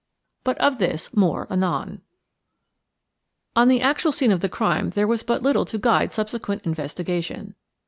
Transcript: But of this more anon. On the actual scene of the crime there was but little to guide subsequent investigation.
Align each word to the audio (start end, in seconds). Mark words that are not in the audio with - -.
But 0.43 0.57
of 0.57 0.79
this 0.79 1.15
more 1.15 1.45
anon. 1.51 2.01
On 3.55 3.67
the 3.67 3.81
actual 3.83 4.11
scene 4.11 4.31
of 4.31 4.39
the 4.39 4.49
crime 4.49 4.89
there 4.95 5.05
was 5.05 5.21
but 5.21 5.43
little 5.43 5.63
to 5.65 5.77
guide 5.77 6.11
subsequent 6.11 6.65
investigation. 6.65 7.53